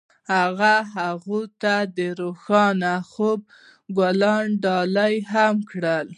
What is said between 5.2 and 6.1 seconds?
هم کړل.